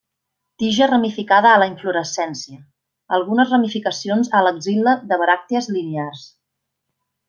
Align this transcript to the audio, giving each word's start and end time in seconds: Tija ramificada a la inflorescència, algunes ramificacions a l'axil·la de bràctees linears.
Tija 0.61 0.87
ramificada 0.91 1.51
a 1.57 1.59
la 1.63 1.67
inflorescència, 1.73 2.59
algunes 3.19 3.55
ramificacions 3.55 4.35
a 4.41 4.45
l'axil·la 4.49 4.99
de 5.15 5.25
bràctees 5.27 5.75
linears. 5.81 6.29